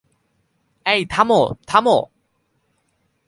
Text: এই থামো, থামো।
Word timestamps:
এই 0.85 1.01
থামো, 1.05 1.41
থামো। 1.67 1.97